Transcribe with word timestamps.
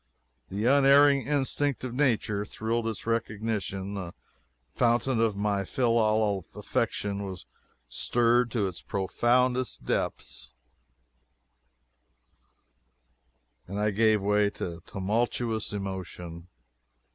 The 0.49 0.65
unerring 0.65 1.27
instinct 1.27 1.83
of 1.83 1.93
nature 1.93 2.43
thrilled 2.43 2.87
its 2.87 3.05
recognition. 3.05 3.93
The 3.93 4.15
fountain 4.73 5.21
of 5.21 5.35
my 5.35 5.63
filial 5.63 6.43
affection 6.55 7.21
was 7.23 7.45
stirred 7.87 8.49
to 8.49 8.67
its 8.67 8.81
profoundest 8.81 9.85
depths, 9.85 10.53
and 13.67 13.77
I 13.79 13.91
gave 13.91 14.23
way 14.23 14.49
to 14.49 14.81
tumultuous 14.87 15.71
emotion. 15.71 16.47